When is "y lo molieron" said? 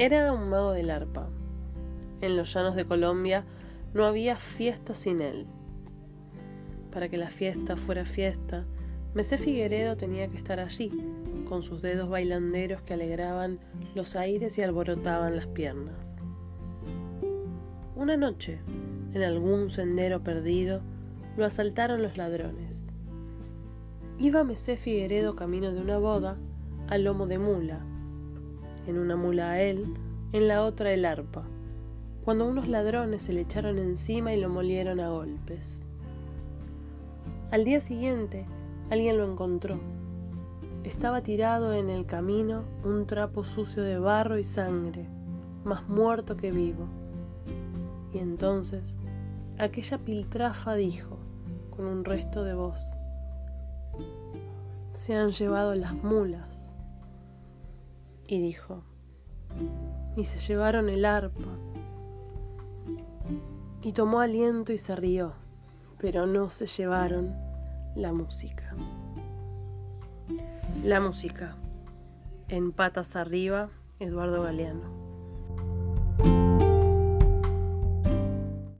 34.34-35.00